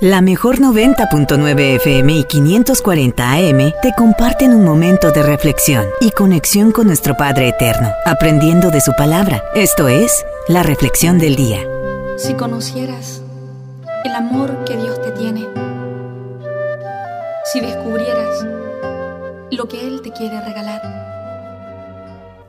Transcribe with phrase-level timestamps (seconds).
[0.00, 6.72] La mejor 90.9 FM y 540 AM te comparten un momento de reflexión y conexión
[6.72, 9.44] con nuestro Padre Eterno, aprendiendo de su palabra.
[9.54, 11.60] Esto es la reflexión del día.
[12.16, 13.22] Si conocieras
[14.04, 15.46] el amor que Dios te tiene,
[17.52, 18.44] si descubrieras
[19.52, 20.82] lo que Él te quiere regalar.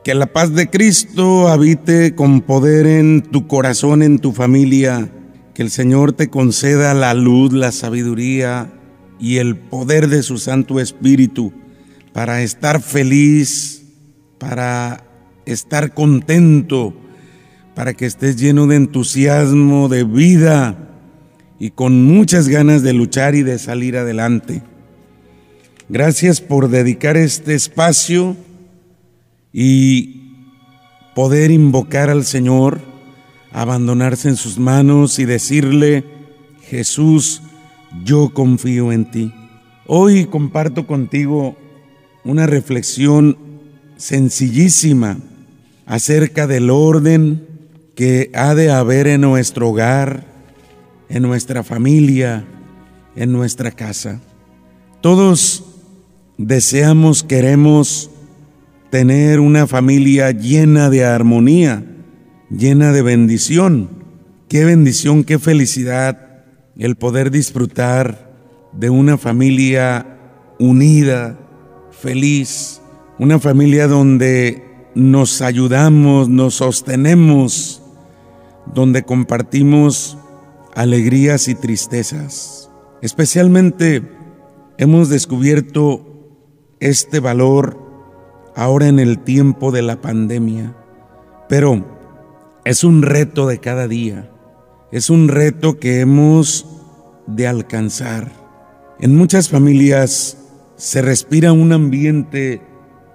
[0.03, 5.11] Que la paz de Cristo habite con poder en tu corazón, en tu familia
[5.55, 8.73] que el Señor te conceda la luz, la sabiduría
[9.21, 11.53] y el poder de su Santo Espíritu
[12.11, 13.85] para estar feliz,
[14.37, 15.05] para
[15.45, 16.93] estar contento,
[17.73, 20.77] para que estés lleno de entusiasmo, de vida
[21.57, 24.61] y con muchas ganas de luchar y de salir adelante.
[25.87, 28.35] Gracias por dedicar este espacio
[29.53, 30.33] y
[31.15, 32.94] poder invocar al Señor
[33.55, 36.03] abandonarse en sus manos y decirle,
[36.63, 37.41] Jesús,
[38.03, 39.33] yo confío en ti.
[39.87, 41.55] Hoy comparto contigo
[42.25, 43.37] una reflexión
[43.95, 45.19] sencillísima
[45.85, 47.47] acerca del orden
[47.95, 50.25] que ha de haber en nuestro hogar,
[51.07, 52.43] en nuestra familia,
[53.15, 54.19] en nuestra casa.
[54.99, 55.63] Todos
[56.37, 58.09] deseamos, queremos
[58.89, 61.94] tener una familia llena de armonía
[62.49, 63.89] llena de bendición.
[64.47, 66.43] Qué bendición, qué felicidad
[66.77, 68.33] el poder disfrutar
[68.73, 70.17] de una familia
[70.59, 71.39] unida,
[71.91, 72.81] feliz,
[73.17, 74.63] una familia donde
[74.93, 77.81] nos ayudamos, nos sostenemos,
[78.73, 80.17] donde compartimos
[80.73, 82.69] alegrías y tristezas.
[83.01, 84.03] Especialmente
[84.77, 86.05] hemos descubierto
[86.79, 87.79] este valor
[88.55, 90.75] ahora en el tiempo de la pandemia.
[91.47, 91.94] Pero
[92.65, 94.27] es un reto de cada día,
[94.91, 96.65] es un reto que hemos
[97.27, 98.31] de alcanzar.
[98.99, 100.37] En muchas familias
[100.75, 102.61] se respira un ambiente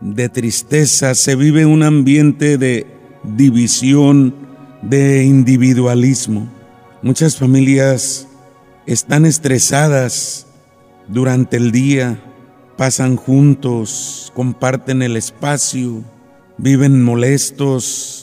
[0.00, 2.86] de tristeza, se vive un ambiente de
[3.24, 4.34] división,
[4.82, 6.48] de individualismo.
[7.02, 8.28] Muchas familias
[8.86, 10.46] están estresadas
[11.08, 12.22] durante el día,
[12.76, 16.04] pasan juntos, comparten el espacio,
[16.56, 18.19] viven molestos,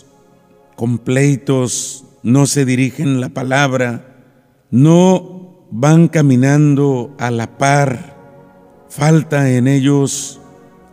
[0.77, 4.15] con pleitos, no se dirigen la palabra,
[4.69, 8.15] no van caminando a la par,
[8.87, 10.39] falta en ellos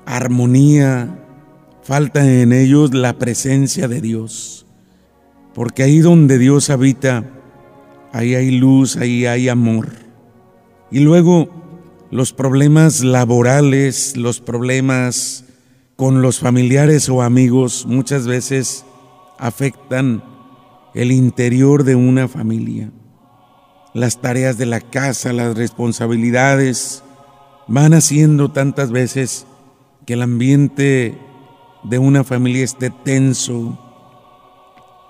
[0.06, 1.22] armonía,
[1.82, 4.64] falta en ellos la presencia de Dios.
[5.52, 7.30] Porque ahí donde Dios habita,
[8.10, 9.88] ahí hay luz, ahí hay amor.
[10.90, 11.50] Y luego
[12.10, 15.44] los problemas laborales, los problemas
[15.96, 18.86] con los familiares o amigos, muchas veces
[19.44, 20.24] afectan
[20.94, 22.90] el interior de una familia.
[23.92, 27.04] Las tareas de la casa, las responsabilidades,
[27.68, 29.46] van haciendo tantas veces
[30.06, 31.18] que el ambiente
[31.82, 33.78] de una familia esté tenso,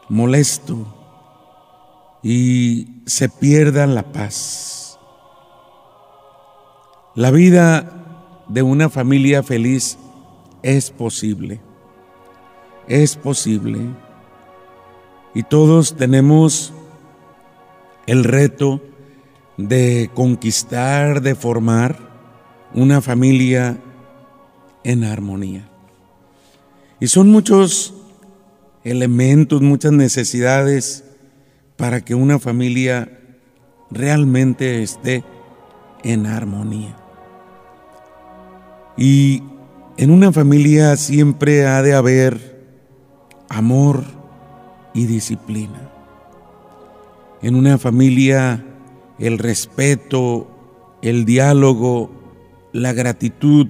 [0.08, 0.84] molesto
[2.20, 4.98] y se pierda la paz.
[7.14, 9.96] La vida de una familia feliz
[10.64, 11.60] es posible.
[12.88, 14.03] Es posible.
[15.34, 16.72] Y todos tenemos
[18.06, 18.80] el reto
[19.56, 21.98] de conquistar, de formar
[22.74, 23.78] una familia
[24.84, 25.68] en armonía.
[27.00, 27.94] Y son muchos
[28.84, 31.04] elementos, muchas necesidades
[31.76, 33.18] para que una familia
[33.90, 35.24] realmente esté
[36.02, 36.96] en armonía.
[38.96, 39.42] Y
[39.96, 42.62] en una familia siempre ha de haber
[43.48, 44.04] amor,
[44.94, 45.90] y disciplina.
[47.42, 48.64] En una familia
[49.18, 50.48] el respeto,
[51.02, 52.10] el diálogo,
[52.72, 53.66] la gratitud,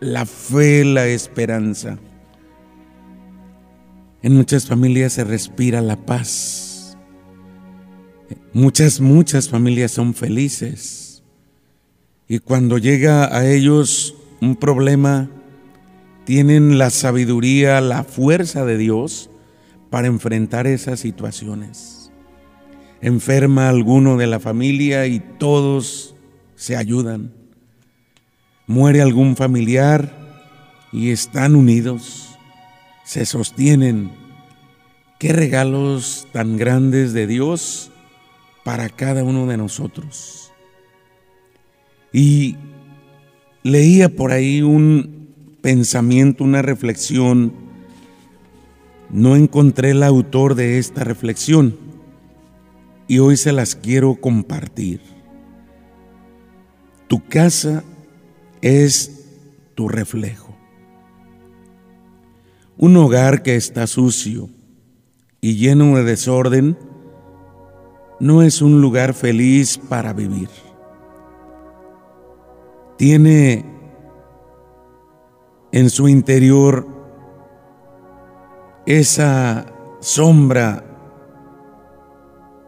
[0.00, 1.98] la fe, la esperanza.
[4.22, 6.98] En muchas familias se respira la paz.
[8.52, 11.22] Muchas, muchas familias son felices.
[12.28, 15.30] Y cuando llega a ellos un problema,
[16.24, 19.30] tienen la sabiduría, la fuerza de Dios
[19.90, 22.10] para enfrentar esas situaciones.
[23.00, 26.16] Enferma alguno de la familia y todos
[26.54, 27.32] se ayudan.
[28.66, 30.12] Muere algún familiar
[30.92, 32.38] y están unidos,
[33.04, 34.10] se sostienen.
[35.18, 37.90] Qué regalos tan grandes de Dios
[38.64, 40.52] para cada uno de nosotros.
[42.12, 42.56] Y
[43.62, 45.28] leía por ahí un
[45.60, 47.65] pensamiento, una reflexión
[49.10, 51.76] no encontré el autor de esta reflexión
[53.08, 55.00] y hoy se las quiero compartir.
[57.08, 57.84] Tu casa
[58.60, 59.24] es
[59.74, 60.54] tu reflejo.
[62.76, 64.50] Un hogar que está sucio
[65.40, 66.76] y lleno de desorden
[68.18, 70.48] no es un lugar feliz para vivir.
[72.98, 73.64] Tiene
[75.70, 76.95] en su interior
[78.86, 79.66] esa
[80.00, 80.84] sombra,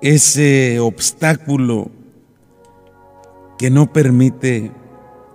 [0.03, 1.91] ese obstáculo
[3.57, 4.73] que no permite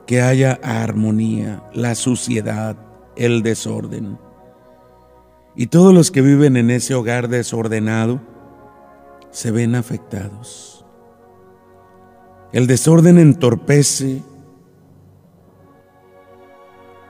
[0.05, 2.77] que haya armonía, la suciedad,
[3.15, 4.17] el desorden.
[5.55, 8.19] Y todos los que viven en ese hogar desordenado
[9.31, 10.85] se ven afectados.
[12.51, 14.21] El desorden entorpece,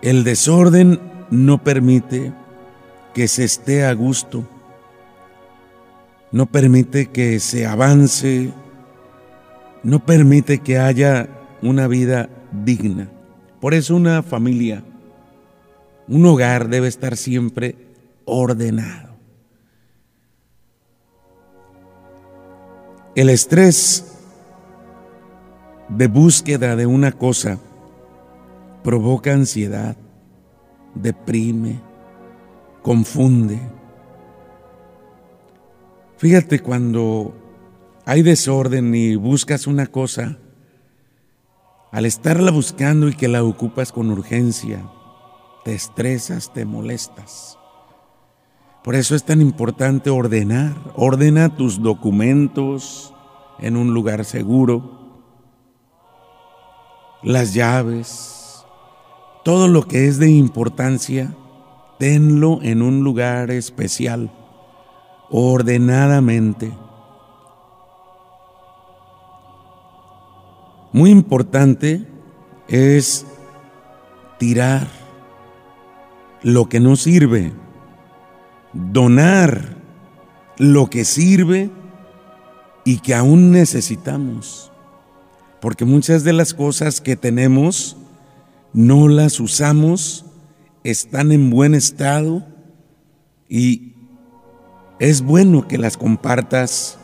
[0.02, 1.00] el desorden
[1.31, 2.34] no permite
[3.13, 4.44] que se esté a gusto,
[6.31, 8.51] no permite que se avance,
[9.83, 11.30] no permite que haya
[11.62, 13.10] una vida digna.
[13.62, 14.83] Por eso una familia,
[16.07, 17.75] un hogar debe estar siempre
[18.25, 19.13] ordenado.
[23.16, 24.18] El estrés
[25.88, 27.59] de búsqueda de una cosa
[28.83, 29.95] provoca ansiedad,
[30.95, 31.80] deprime,
[32.83, 33.59] confunde.
[36.18, 37.33] Fíjate cuando
[38.06, 40.38] hay desorden y buscas una cosa,
[41.91, 44.85] al estarla buscando y que la ocupas con urgencia,
[45.63, 47.57] te estresas, te molestas.
[48.83, 50.75] Por eso es tan importante ordenar.
[50.95, 53.13] Ordena tus documentos
[53.59, 55.24] en un lugar seguro,
[57.21, 58.65] las llaves,
[59.45, 61.33] todo lo que es de importancia
[62.00, 64.31] tenlo en un lugar especial,
[65.30, 66.72] ordenadamente.
[70.92, 72.07] Muy importante
[72.68, 73.25] es
[74.38, 74.88] tirar
[76.44, 77.54] lo que no sirve,
[78.74, 79.78] donar
[80.57, 81.72] lo que sirve
[82.86, 84.72] y que aún necesitamos.
[85.62, 87.95] Porque muchas de las cosas que tenemos
[88.74, 90.25] no las usamos
[90.83, 92.45] están en buen estado
[93.47, 93.94] y
[95.00, 97.00] es bueno que las compartas.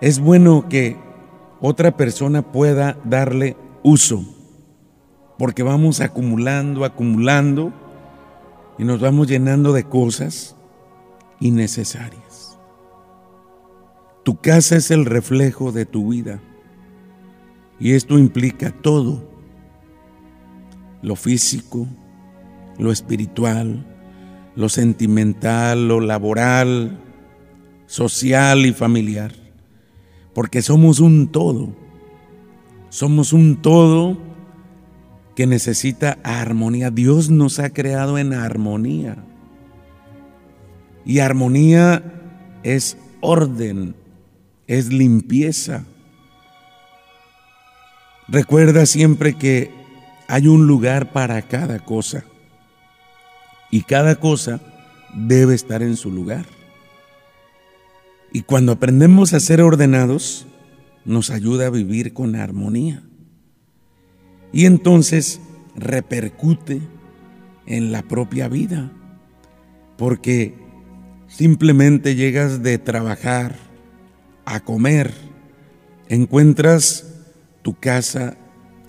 [0.00, 0.96] Es bueno que
[1.60, 4.24] otra persona pueda darle uso,
[5.38, 7.72] porque vamos acumulando, acumulando
[8.78, 10.56] y nos vamos llenando de cosas
[11.38, 12.58] innecesarias.
[14.22, 16.40] Tu casa es el reflejo de tu vida
[17.78, 19.28] y esto implica todo,
[21.02, 21.86] lo físico,
[22.80, 23.84] lo espiritual,
[24.56, 26.98] lo sentimental, lo laboral,
[27.86, 29.32] social y familiar.
[30.34, 31.76] Porque somos un todo.
[32.88, 34.18] Somos un todo
[35.36, 36.90] que necesita armonía.
[36.90, 39.16] Dios nos ha creado en armonía.
[41.04, 42.02] Y armonía
[42.62, 43.94] es orden,
[44.66, 45.84] es limpieza.
[48.28, 49.70] Recuerda siempre que
[50.28, 52.24] hay un lugar para cada cosa
[53.70, 54.60] y cada cosa
[55.14, 56.46] debe estar en su lugar.
[58.32, 60.46] Y cuando aprendemos a ser ordenados,
[61.04, 63.02] nos ayuda a vivir con armonía.
[64.52, 65.40] Y entonces
[65.76, 66.80] repercute
[67.66, 68.90] en la propia vida,
[69.96, 70.54] porque
[71.28, 73.56] simplemente llegas de trabajar
[74.44, 75.12] a comer,
[76.08, 77.14] encuentras
[77.62, 78.36] tu casa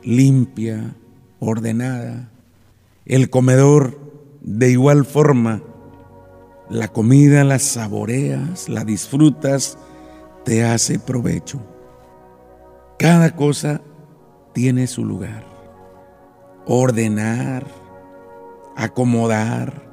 [0.04, 0.96] limpia,
[1.40, 2.32] ordenada,
[3.06, 4.00] el comedor
[4.42, 5.62] de igual forma,
[6.68, 9.78] la comida la saboreas, la disfrutas,
[10.44, 11.62] te hace provecho.
[12.98, 13.82] Cada cosa
[14.54, 15.46] tiene su lugar.
[16.66, 17.68] Ordenar,
[18.76, 19.84] acomodar,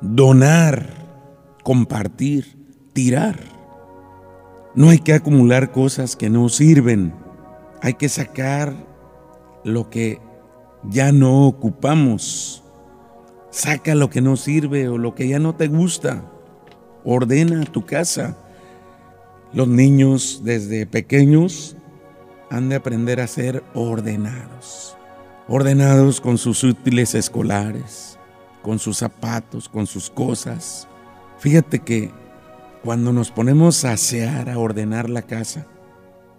[0.00, 0.88] donar,
[1.62, 2.56] compartir,
[2.92, 3.38] tirar.
[4.74, 7.14] No hay que acumular cosas que no sirven.
[7.82, 8.74] Hay que sacar
[9.62, 10.20] lo que
[10.84, 12.59] ya no ocupamos
[13.50, 16.24] Saca lo que no sirve o lo que ya no te gusta.
[17.04, 18.36] Ordena tu casa.
[19.52, 21.76] Los niños desde pequeños
[22.50, 24.96] han de aprender a ser ordenados.
[25.48, 28.18] Ordenados con sus útiles escolares,
[28.62, 30.86] con sus zapatos, con sus cosas.
[31.38, 32.12] Fíjate que
[32.84, 35.66] cuando nos ponemos a asear, a ordenar la casa,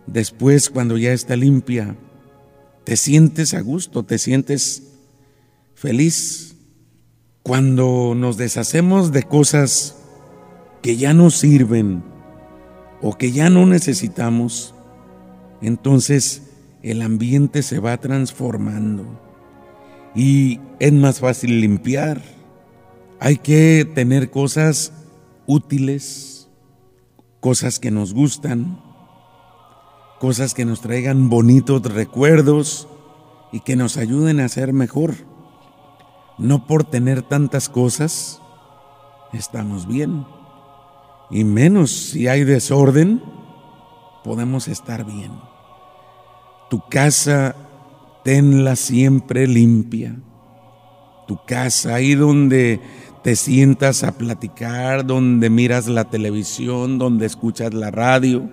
[0.07, 1.95] después cuando ya está limpia,
[2.83, 4.83] te sientes a gusto, te sientes
[5.75, 6.50] feliz,
[7.43, 9.97] cuando nos deshacemos de cosas
[10.81, 12.03] que ya no sirven
[13.01, 14.75] o que ya no necesitamos,
[15.61, 16.43] entonces
[16.83, 19.05] el ambiente se va transformando
[20.15, 22.21] y es más fácil limpiar.
[23.19, 24.93] Hay que tener cosas
[25.45, 26.49] útiles,
[27.39, 28.81] cosas que nos gustan,
[30.19, 32.87] cosas que nos traigan bonitos recuerdos
[33.51, 35.30] y que nos ayuden a ser mejor.
[36.41, 38.41] No por tener tantas cosas
[39.31, 40.25] estamos bien.
[41.29, 43.21] Y menos si hay desorden,
[44.23, 45.31] podemos estar bien.
[46.71, 47.55] Tu casa,
[48.23, 50.15] tenla siempre limpia.
[51.27, 52.81] Tu casa, ahí donde
[53.23, 58.49] te sientas a platicar, donde miras la televisión, donde escuchas la radio,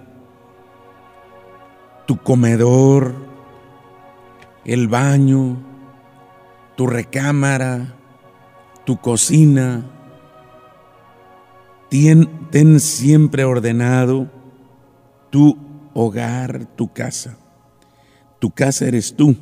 [2.06, 3.14] tu comedor,
[4.66, 5.67] el baño,
[6.78, 7.92] tu recámara,
[8.84, 9.84] tu cocina,
[11.90, 14.30] ten, siempre ordenado
[15.28, 15.58] tu
[15.92, 17.36] hogar, tu casa.
[18.38, 19.34] Tu casa eres tú.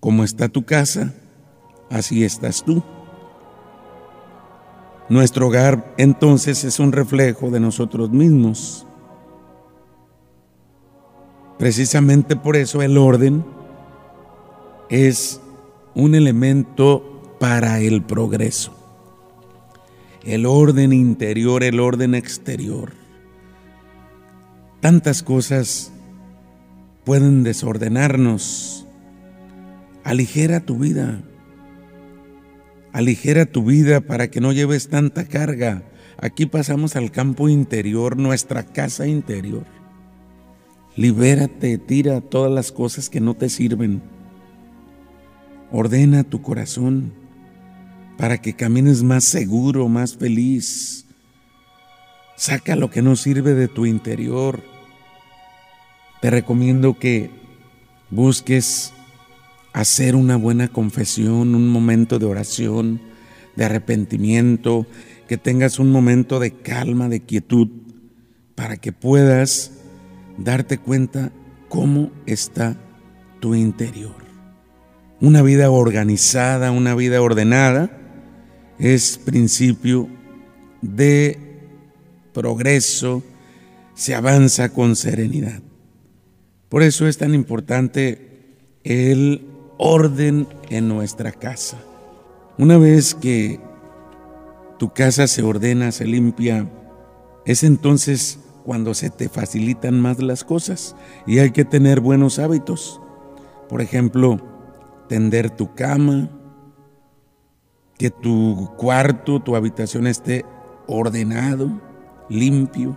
[0.00, 1.14] Como está tu casa,
[1.88, 2.82] así estás tú.
[5.08, 8.88] Nuestro hogar entonces es un reflejo de nosotros mismos.
[11.60, 13.44] Precisamente por eso el orden
[14.88, 15.41] es
[15.94, 18.82] un elemento para el progreso
[20.24, 22.92] el orden interior, el orden exterior.
[24.80, 25.92] Tantas cosas
[27.04, 28.86] pueden desordenarnos.
[30.04, 31.22] Aligera tu vida.
[32.92, 35.82] Aligera tu vida para que no lleves tanta carga.
[36.18, 39.64] Aquí pasamos al campo interior, nuestra casa interior.
[40.94, 44.02] Libérate, tira todas las cosas que no te sirven.
[45.72, 47.14] Ordena tu corazón
[48.18, 51.06] para que camines más seguro, más feliz.
[52.36, 54.62] Saca lo que no sirve de tu interior.
[56.20, 57.30] Te recomiendo que
[58.10, 58.92] busques
[59.72, 63.00] hacer una buena confesión, un momento de oración,
[63.56, 64.86] de arrepentimiento,
[65.26, 67.68] que tengas un momento de calma, de quietud,
[68.54, 69.72] para que puedas
[70.36, 71.32] darte cuenta
[71.70, 72.76] cómo está
[73.40, 74.21] tu interior.
[75.22, 77.96] Una vida organizada, una vida ordenada,
[78.80, 80.08] es principio
[80.80, 81.38] de
[82.34, 83.22] progreso,
[83.94, 85.62] se avanza con serenidad.
[86.68, 89.46] Por eso es tan importante el
[89.78, 91.78] orden en nuestra casa.
[92.58, 93.60] Una vez que
[94.76, 96.68] tu casa se ordena, se limpia,
[97.46, 100.96] es entonces cuando se te facilitan más las cosas
[101.28, 103.00] y hay que tener buenos hábitos.
[103.68, 104.51] Por ejemplo,
[105.12, 106.30] tender tu cama,
[107.98, 110.46] que tu cuarto, tu habitación esté
[110.86, 111.70] ordenado,
[112.30, 112.96] limpio.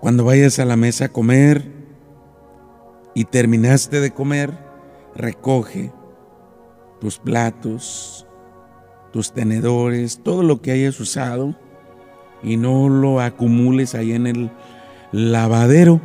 [0.00, 1.70] Cuando vayas a la mesa a comer
[3.14, 4.58] y terminaste de comer,
[5.14, 5.92] recoge
[7.00, 8.26] tus platos,
[9.12, 11.54] tus tenedores, todo lo que hayas usado
[12.42, 14.50] y no lo acumules ahí en el
[15.12, 16.00] lavadero.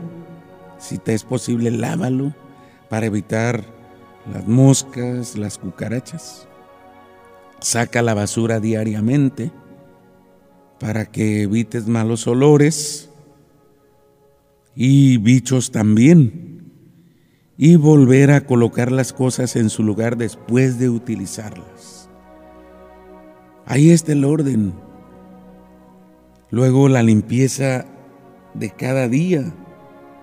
[0.78, 2.32] Si te es posible, lávalo
[2.92, 3.64] para evitar
[4.34, 6.46] las moscas, las cucarachas.
[7.62, 9.50] Saca la basura diariamente
[10.78, 13.10] para que evites malos olores
[14.76, 16.74] y bichos también.
[17.58, 22.10] Y volver a colocar las cosas en su lugar después de utilizarlas.
[23.66, 24.74] Ahí está el orden.
[26.50, 27.86] Luego la limpieza
[28.54, 29.54] de cada día,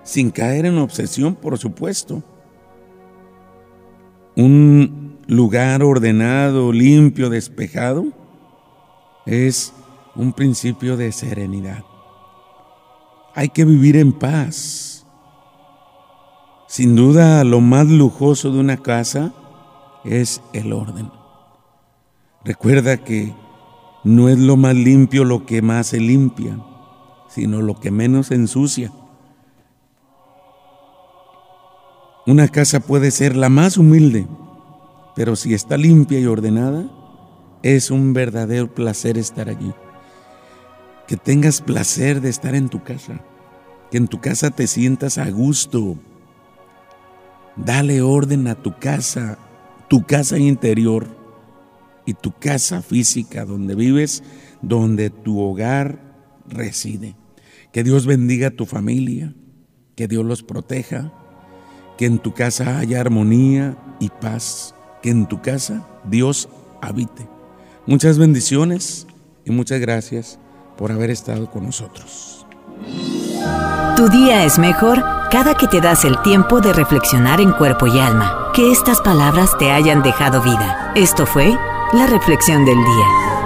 [0.02, 2.22] sin caer en obsesión, por supuesto.
[4.38, 8.06] Un lugar ordenado, limpio, despejado,
[9.26, 9.74] es
[10.14, 11.82] un principio de serenidad.
[13.34, 15.04] Hay que vivir en paz.
[16.68, 19.34] Sin duda, lo más lujoso de una casa
[20.04, 21.10] es el orden.
[22.44, 23.34] Recuerda que
[24.04, 26.56] no es lo más limpio lo que más se limpia,
[27.28, 28.92] sino lo que menos ensucia.
[32.28, 34.26] Una casa puede ser la más humilde,
[35.16, 36.86] pero si está limpia y ordenada,
[37.62, 39.72] es un verdadero placer estar allí.
[41.06, 43.22] Que tengas placer de estar en tu casa,
[43.90, 45.96] que en tu casa te sientas a gusto.
[47.56, 49.38] Dale orden a tu casa,
[49.88, 51.06] tu casa interior
[52.04, 54.22] y tu casa física donde vives,
[54.60, 55.98] donde tu hogar
[56.46, 57.16] reside.
[57.72, 59.34] Que Dios bendiga a tu familia,
[59.96, 61.10] que Dios los proteja,
[61.98, 66.48] que en tu casa haya armonía y paz que en tu casa Dios
[66.80, 67.28] habite.
[67.86, 69.06] Muchas bendiciones
[69.44, 70.38] y muchas gracias
[70.78, 72.46] por haber estado con nosotros.
[73.96, 77.98] Tu día es mejor cada que te das el tiempo de reflexionar en cuerpo y
[77.98, 78.52] alma.
[78.54, 80.92] Que estas palabras te hayan dejado vida.
[80.94, 81.56] Esto fue
[81.92, 83.37] la reflexión del día.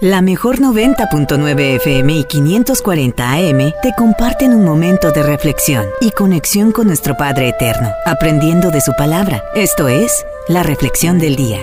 [0.00, 6.72] La mejor 90.9 FM y 540 AM te comparten un momento de reflexión y conexión
[6.72, 9.44] con nuestro Padre Eterno, aprendiendo de su palabra.
[9.54, 11.58] Esto es la reflexión del día.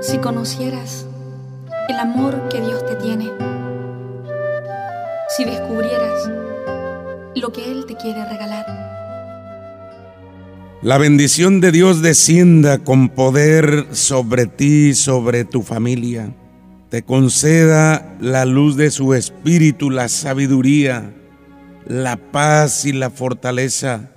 [0.00, 1.06] Si conocieras
[1.90, 3.30] el amor que Dios te tiene,
[5.36, 6.30] si descubrieras
[7.34, 8.64] lo que Él te quiere regalar.
[10.80, 16.32] La bendición de Dios descienda con poder sobre ti, sobre tu familia
[16.94, 21.12] te conceda la luz de su espíritu, la sabiduría,
[21.88, 24.12] la paz y la fortaleza.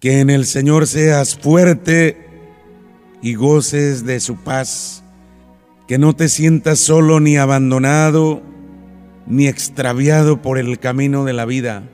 [0.00, 2.26] Que en el Señor seas fuerte
[3.22, 5.04] y goces de su paz.
[5.86, 8.42] Que no te sientas solo ni abandonado
[9.28, 11.84] ni extraviado por el camino de la vida.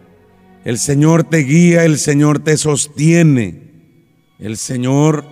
[0.65, 3.61] El Señor te guía, el Señor te sostiene.
[4.39, 5.27] El Señor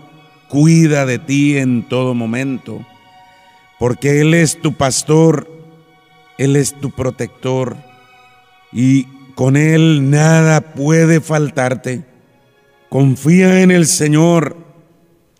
[0.50, 2.84] cuida de ti en todo momento
[3.78, 5.48] porque Él es tu pastor,
[6.38, 7.76] Él es tu protector
[8.72, 9.04] y
[9.34, 12.04] con Él nada puede faltarte.
[12.88, 14.56] Confía en el Señor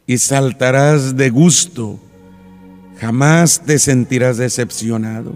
[0.07, 1.99] y saltarás de gusto,
[2.99, 5.35] jamás te sentirás decepcionado.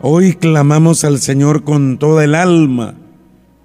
[0.00, 2.94] Hoy clamamos al Señor con toda el alma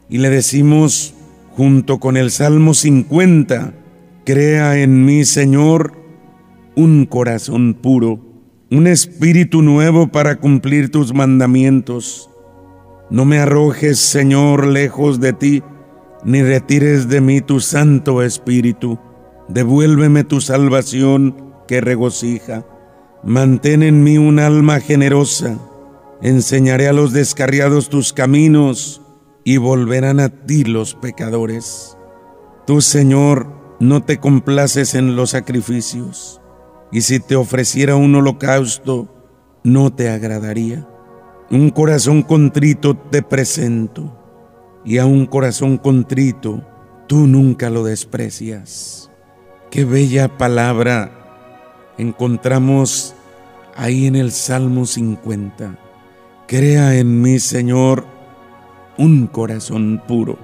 [0.09, 1.13] y le decimos
[1.55, 3.73] junto con el Salmo 50,
[4.25, 5.93] crea en mí, Señor,
[6.75, 8.30] un corazón puro
[8.71, 12.29] un espíritu nuevo para cumplir tus mandamientos.
[13.09, 15.61] No me arrojes, Señor, lejos de ti,
[16.23, 18.97] ni retires de mí tu santo espíritu.
[19.49, 22.65] Devuélveme tu salvación que regocija.
[23.23, 25.57] Mantén en mí un alma generosa.
[26.21, 29.01] Enseñaré a los descarriados tus caminos
[29.43, 31.97] y volverán a ti los pecadores.
[32.65, 33.47] Tú, Señor,
[33.81, 36.40] no te complaces en los sacrificios
[36.91, 39.07] y si te ofreciera un holocausto,
[39.63, 40.87] no te agradaría.
[41.49, 44.17] Un corazón contrito te presento,
[44.83, 46.65] y a un corazón contrito
[47.07, 49.09] tú nunca lo desprecias.
[49.69, 53.13] Qué bella palabra encontramos
[53.75, 55.77] ahí en el Salmo 50.
[56.47, 58.05] Crea en mí, Señor,
[58.97, 60.37] un corazón puro.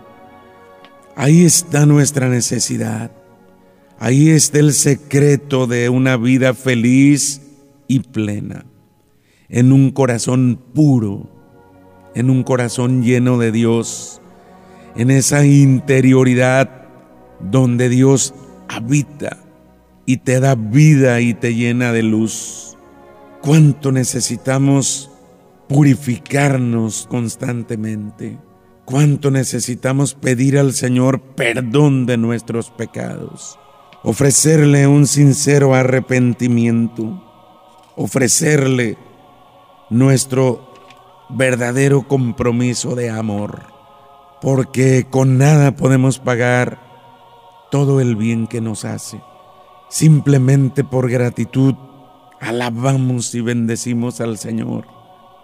[1.15, 3.11] Ahí está nuestra necesidad.
[3.99, 7.41] Ahí está el secreto de una vida feliz
[7.87, 8.65] y plena,
[9.49, 11.31] en un corazón puro,
[12.13, 14.21] en un corazón lleno de Dios,
[14.95, 16.87] en esa interioridad
[17.39, 18.35] donde Dios
[18.67, 19.37] habita
[20.05, 22.77] y te da vida y te llena de luz.
[23.41, 25.09] ¿Cuánto necesitamos
[25.67, 28.37] purificarnos constantemente?
[28.85, 33.57] ¿Cuánto necesitamos pedir al Señor perdón de nuestros pecados?
[34.07, 37.21] Ofrecerle un sincero arrepentimiento,
[37.97, 38.97] ofrecerle
[39.89, 40.71] nuestro
[41.27, 43.63] verdadero compromiso de amor,
[44.41, 46.79] porque con nada podemos pagar
[47.69, 49.19] todo el bien que nos hace.
[49.89, 51.75] Simplemente por gratitud
[52.39, 54.85] alabamos y bendecimos al Señor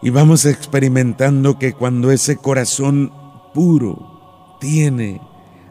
[0.02, 3.12] y vamos experimentando que cuando ese corazón
[3.54, 5.19] puro tiene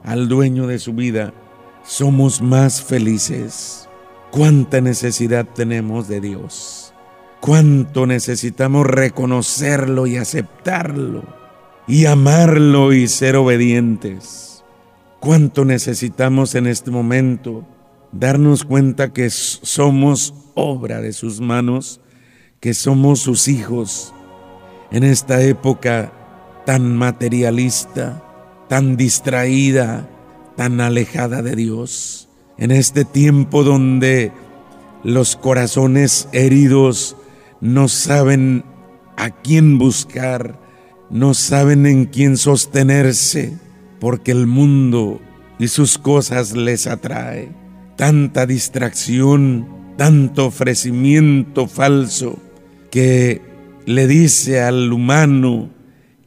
[0.04, 1.32] al dueño de su vida,
[1.84, 3.88] somos más felices.
[4.30, 6.94] Cuánta necesidad tenemos de Dios.
[7.40, 11.24] Cuánto necesitamos reconocerlo y aceptarlo.
[11.86, 14.64] Y amarlo y ser obedientes.
[15.20, 17.64] Cuánto necesitamos en este momento
[18.12, 22.00] darnos cuenta que somos obra de sus manos,
[22.60, 24.14] que somos sus hijos.
[24.90, 26.12] En esta época
[26.64, 28.22] tan materialista,
[28.68, 30.08] tan distraída,
[30.56, 34.32] tan alejada de Dios, en este tiempo donde
[35.04, 37.16] los corazones heridos
[37.60, 38.64] no saben
[39.16, 40.58] a quién buscar,
[41.10, 43.56] no saben en quién sostenerse,
[44.00, 45.20] porque el mundo
[45.58, 47.50] y sus cosas les atrae.
[47.96, 52.38] Tanta distracción, tanto ofrecimiento falso
[52.90, 53.40] que
[53.86, 55.70] le dice al humano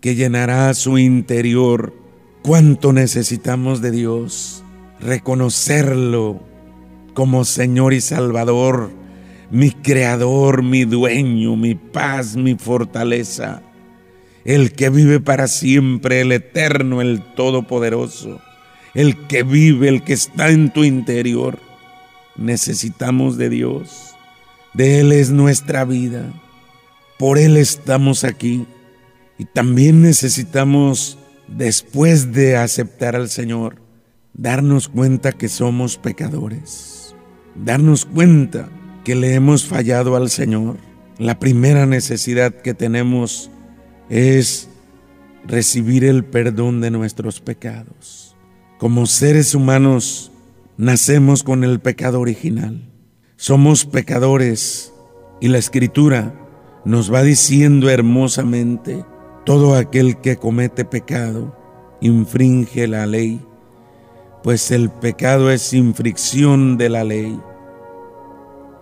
[0.02, 2.05] que llenará su interior
[2.46, 4.64] cuánto necesitamos de Dios,
[5.00, 6.44] reconocerlo
[7.16, 8.92] como Señor y Salvador,
[9.50, 13.64] mi Creador, mi dueño, mi paz, mi fortaleza,
[14.44, 18.40] el que vive para siempre, el eterno, el todopoderoso,
[18.94, 21.58] el que vive, el que está en tu interior.
[22.36, 24.16] Necesitamos de Dios,
[24.76, 26.32] de Él es nuestra vida,
[27.18, 28.68] Por Él estamos aquí.
[29.40, 33.82] Y también necesitamos, después de aceptar al Señor,
[34.34, 37.16] darnos cuenta que somos pecadores.
[37.56, 38.70] Darnos cuenta
[39.04, 40.78] que le hemos fallado al Señor.
[41.18, 43.50] La primera necesidad que tenemos
[44.10, 44.70] es
[45.46, 48.36] recibir el perdón de nuestros pecados.
[48.78, 50.32] Como seres humanos
[50.78, 52.90] nacemos con el pecado original.
[53.38, 54.92] Somos pecadores
[55.40, 56.34] y la escritura
[56.84, 59.06] nos va diciendo hermosamente,
[59.46, 61.56] todo aquel que comete pecado
[62.02, 63.40] infringe la ley,
[64.44, 67.40] pues el pecado es infracción de la ley.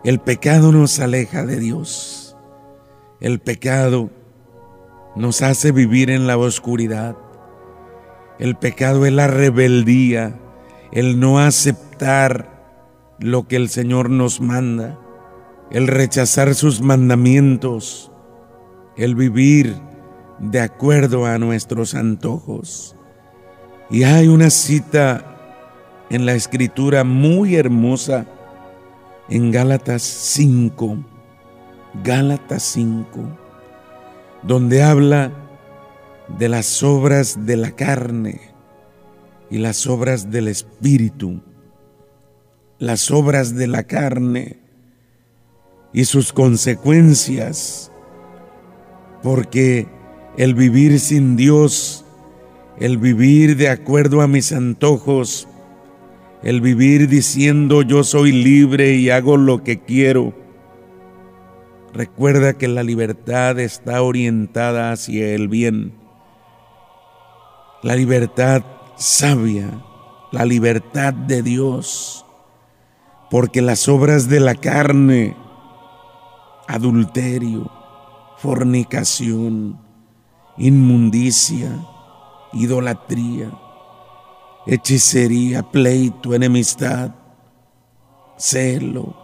[0.04, 2.36] El pecado nos aleja de Dios.
[3.20, 4.10] El pecado
[5.16, 7.16] nos hace vivir en la oscuridad.
[8.40, 10.40] El pecado es la rebeldía,
[10.92, 14.98] el no aceptar lo que el Señor nos manda,
[15.72, 18.12] el rechazar sus mandamientos,
[18.98, 19.93] el vivir
[20.40, 22.96] de acuerdo a nuestros antojos.
[23.90, 25.26] Y hay una cita
[26.10, 28.26] en la escritura muy hermosa
[29.30, 30.98] en Gálatas 5,
[32.04, 33.44] Gálatas 5
[34.44, 35.32] donde habla
[36.38, 38.42] de las obras de la carne
[39.50, 41.42] y las obras del espíritu,
[42.78, 44.60] las obras de la carne
[45.94, 47.92] y sus consecuencias,
[49.22, 49.88] porque
[50.38, 52.06] el vivir sin Dios,
[52.80, 55.48] el vivir de acuerdo a mis antojos,
[56.44, 60.34] el vivir diciendo yo soy libre y hago lo que quiero,
[61.94, 65.94] Recuerda que la libertad está orientada hacia el bien.
[67.84, 68.64] La libertad
[68.98, 69.70] sabia,
[70.32, 72.26] la libertad de Dios.
[73.30, 75.38] Porque las obras de la carne,
[76.68, 77.72] adulterio,
[78.38, 79.80] fornicación,
[80.58, 81.70] inmundicia,
[82.54, 83.52] idolatría,
[84.66, 87.12] hechicería, pleito, enemistad,
[88.38, 89.16] celo,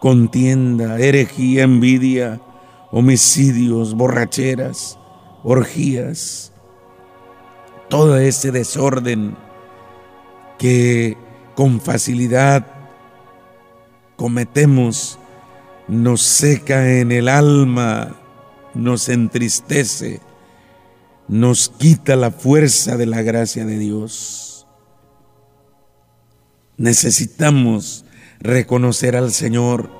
[0.00, 2.40] contienda, herejía, envidia,
[2.90, 4.98] homicidios, borracheras,
[5.42, 6.52] orgías,
[7.88, 9.36] todo ese desorden
[10.58, 11.16] que
[11.54, 12.66] con facilidad
[14.16, 15.18] cometemos
[15.88, 18.16] nos seca en el alma,
[18.74, 20.20] nos entristece,
[21.30, 24.66] nos quita la fuerza de la gracia de Dios.
[26.76, 28.04] Necesitamos
[28.40, 29.90] reconocer al Señor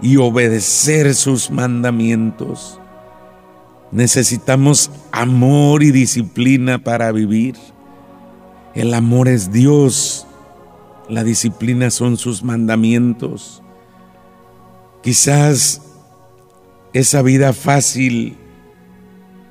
[0.00, 2.78] y obedecer sus mandamientos.
[3.90, 7.56] Necesitamos amor y disciplina para vivir.
[8.76, 10.24] El amor es Dios,
[11.08, 13.60] la disciplina son sus mandamientos.
[15.02, 15.82] Quizás
[16.92, 18.38] esa vida fácil,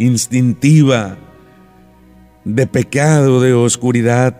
[0.06, 1.18] instintiva,
[2.46, 4.39] de pecado, de oscuridad,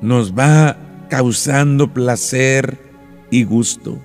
[0.00, 0.76] nos va
[1.08, 2.78] causando placer
[3.30, 3.98] y gusto.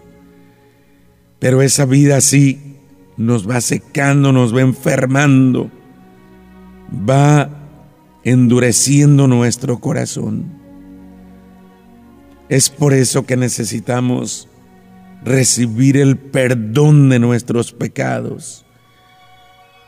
[1.40, 2.78] Pero esa vida así
[3.18, 5.70] nos va secando, nos va enfermando,
[7.08, 7.50] va
[8.24, 10.46] endureciendo nuestro corazón.
[12.50, 14.48] Es por eso que necesitamos
[15.24, 18.66] recibir el perdón de nuestros pecados,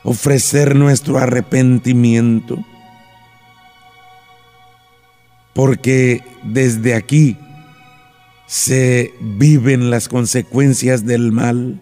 [0.03, 2.63] ofrecer nuestro arrepentimiento
[5.53, 7.37] porque desde aquí
[8.47, 11.79] se viven las consecuencias del mal.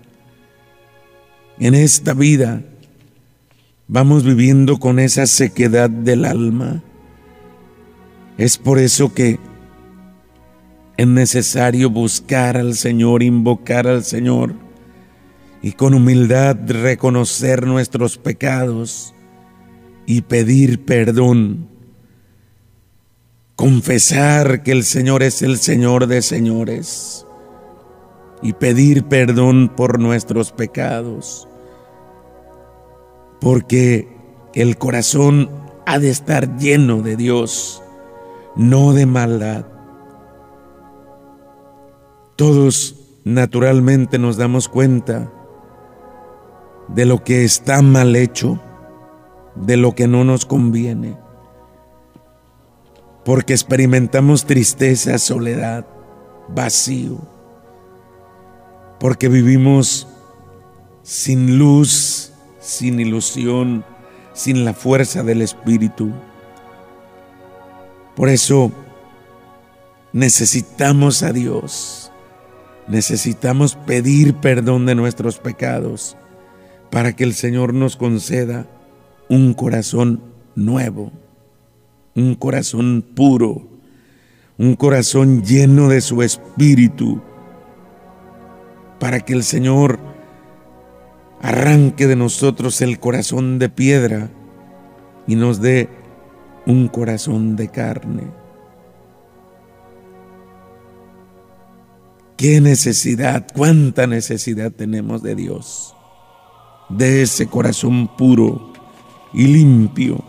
[1.60, 2.62] En esta vida
[3.88, 6.84] vamos viviendo con esa sequedad del alma.
[8.38, 9.40] Es por eso que
[10.98, 14.56] es necesario buscar al Señor, invocar al Señor
[15.62, 19.14] y con humildad reconocer nuestros pecados
[20.06, 21.68] y pedir perdón
[23.60, 27.26] confesar que el Señor es el Señor de señores
[28.42, 31.46] y pedir perdón por nuestros pecados,
[33.42, 34.08] porque
[34.54, 35.50] el corazón
[35.86, 37.84] ha de estar lleno de Dios,
[38.56, 39.66] no de maldad.
[42.38, 42.96] Todos
[43.26, 45.34] naturalmente nos damos cuenta
[46.94, 48.60] de lo que está mal hecho,
[49.56, 51.18] de lo que no nos conviene.
[53.24, 55.86] Porque experimentamos tristeza, soledad,
[56.48, 57.20] vacío,
[59.00, 60.08] porque vivimos
[61.04, 63.86] sin luz, sin ilusión,
[64.34, 66.12] sin la fuerza del Espíritu.
[68.16, 68.72] Por eso
[70.12, 72.12] necesitamos a Dios,
[72.88, 76.18] necesitamos pedir perdón de nuestros pecados
[76.92, 78.68] para que el Señor nos conceda
[79.30, 80.22] un corazón
[80.56, 81.12] nuevo,
[82.16, 83.68] un corazón puro,
[84.58, 87.22] un corazón lleno de su espíritu,
[89.00, 90.00] para que el Señor
[91.42, 94.30] arranque de nosotros el corazón de piedra
[95.28, 95.90] y nos dé
[96.66, 98.24] un corazón de carne.
[102.36, 105.96] Qué necesidad, cuánta necesidad tenemos de Dios,
[106.90, 108.74] de ese corazón puro
[109.34, 110.24] y limpio,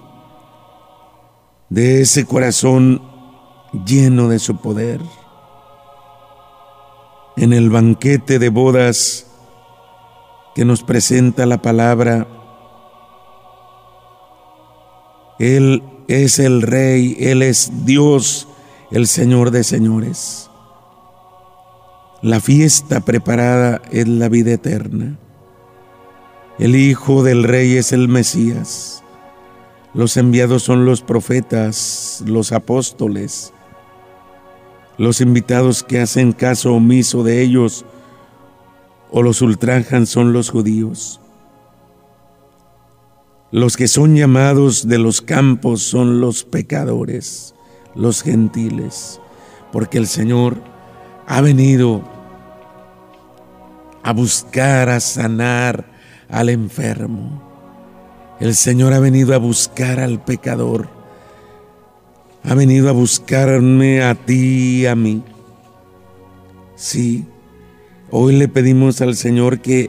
[1.69, 3.03] de ese corazón
[3.87, 5.01] lleno de su poder.
[7.37, 9.27] En el banquete de bodas
[10.55, 12.27] que nos presenta la palabra,
[15.39, 18.49] Él es el Rey, Él es Dios,
[18.91, 20.51] el Señor de señores.
[22.21, 25.19] La fiesta preparada es la vida eterna.
[26.61, 29.03] El Hijo del Rey es el Mesías.
[29.95, 33.55] Los enviados son los profetas, los apóstoles.
[34.99, 37.87] Los invitados que hacen caso omiso de ellos
[39.11, 41.23] o los ultrajan son los judíos.
[43.51, 47.55] Los que son llamados de los campos son los pecadores,
[47.95, 49.19] los gentiles,
[49.73, 50.59] porque el Señor
[51.27, 52.03] ha venido
[54.03, 55.90] a buscar, a sanar
[56.31, 57.43] al enfermo.
[58.41, 60.89] El Señor ha venido a buscar al pecador.
[62.43, 65.23] Ha venido a buscarme a ti y a mí.
[66.75, 67.27] Sí,
[68.13, 69.89] Hoy le pedimos al Señor que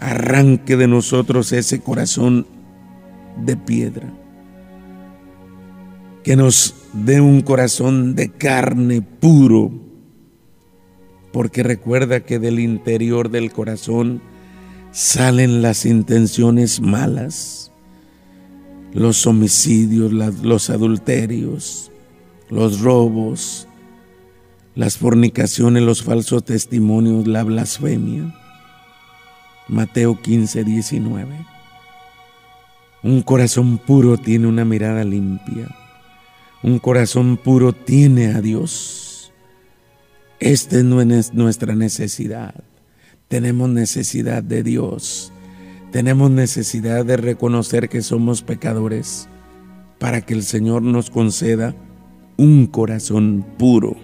[0.00, 2.46] arranque de nosotros ese corazón
[3.36, 4.10] de piedra,
[6.24, 9.70] que nos dé un corazón de carne puro,
[11.30, 14.22] porque recuerda que del interior del corazón
[14.92, 17.72] salen las intenciones malas,
[18.92, 21.90] los homicidios, los adulterios,
[22.50, 23.66] los robos,
[24.74, 28.34] las fornicaciones, los falsos testimonios, la blasfemia.
[29.68, 31.46] Mateo 15, 19.
[33.02, 35.74] Un corazón puro tiene una mirada limpia.
[36.62, 39.32] Un corazón puro tiene a Dios.
[40.38, 42.62] Esta no es nuestra necesidad.
[43.32, 45.32] Tenemos necesidad de Dios.
[45.90, 49.26] Tenemos necesidad de reconocer que somos pecadores
[49.98, 51.74] para que el Señor nos conceda
[52.36, 53.96] un corazón puro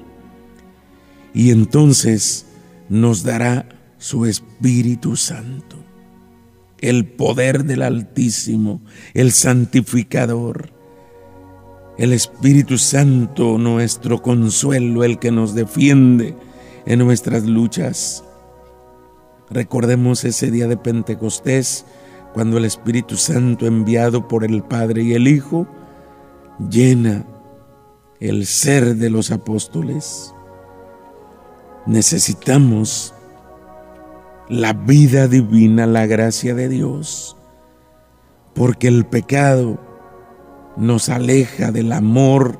[1.35, 2.47] y entonces
[2.89, 5.77] nos dará su Espíritu Santo,
[6.79, 8.81] el poder del Altísimo,
[9.13, 10.73] el santificador,
[11.99, 16.35] el Espíritu Santo, nuestro consuelo, el que nos defiende
[16.87, 18.25] en nuestras luchas.
[19.51, 21.85] Recordemos ese día de Pentecostés,
[22.35, 25.67] cuando el Espíritu Santo enviado por el Padre y el Hijo
[26.71, 27.25] llena
[28.21, 30.35] el ser de los apóstoles
[31.89, 33.15] necesitamos
[34.49, 37.37] la vida divina, la gracia de Dios,
[38.55, 39.81] porque el pecado
[40.77, 42.59] nos aleja del amor,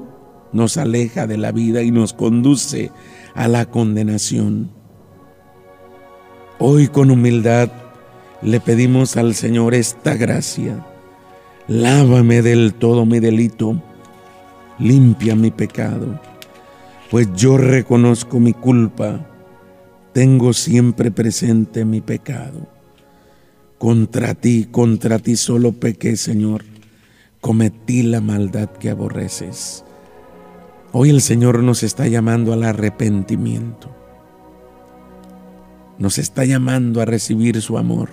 [0.53, 2.91] nos aleja de la vida y nos conduce
[3.35, 4.78] a la condenación.
[6.59, 7.71] Hoy con humildad
[8.43, 10.85] le pedimos al Señor esta gracia.
[11.67, 13.81] Lávame del todo mi delito,
[14.79, 16.19] limpia mi pecado
[17.11, 19.27] pues yo reconozco mi culpa,
[20.13, 22.69] tengo siempre presente mi pecado.
[23.79, 26.65] Contra ti, contra ti solo pequé, Señor,
[27.41, 29.85] cometí la maldad que aborreces.
[30.93, 33.95] Hoy el Señor nos está llamando al arrepentimiento.
[35.99, 38.11] Nos está llamando a recibir su amor,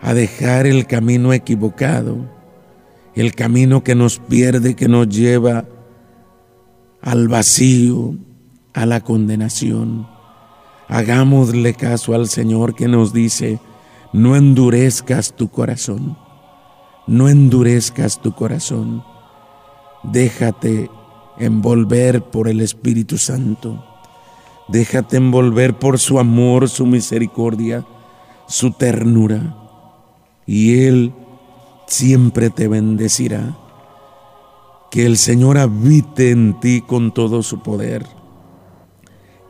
[0.00, 2.18] a dejar el camino equivocado,
[3.14, 5.64] el camino que nos pierde, que nos lleva
[7.02, 8.14] al vacío,
[8.72, 10.06] a la condenación.
[10.88, 13.60] Hagámosle caso al Señor que nos dice,
[14.12, 16.18] no endurezcas tu corazón,
[17.06, 19.04] no endurezcas tu corazón,
[20.02, 20.90] déjate
[21.38, 23.84] envolver por el Espíritu Santo,
[24.70, 27.84] déjate envolver por su amor, su misericordia,
[28.46, 29.56] su ternura,
[30.46, 31.12] y Él
[31.86, 33.56] siempre te bendecirá
[34.90, 38.06] que el Señor habite en ti con todo su poder.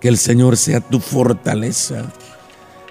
[0.00, 2.12] Que el Señor sea tu fortaleza,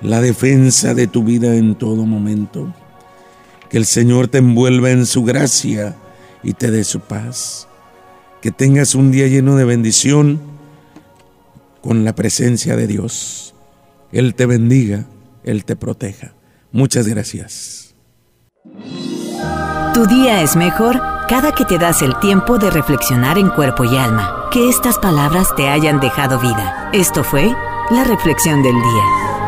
[0.01, 2.73] la defensa de tu vida en todo momento.
[3.69, 5.95] Que el Señor te envuelva en su gracia
[6.43, 7.67] y te dé su paz.
[8.41, 10.39] Que tengas un día lleno de bendición
[11.81, 13.53] con la presencia de Dios.
[14.11, 15.05] Él te bendiga,
[15.43, 16.33] Él te proteja.
[16.71, 17.95] Muchas gracias.
[19.93, 23.97] Tu día es mejor cada que te das el tiempo de reflexionar en cuerpo y
[23.97, 24.47] alma.
[24.51, 26.89] Que estas palabras te hayan dejado vida.
[26.93, 27.53] Esto fue
[27.91, 29.38] la reflexión del día.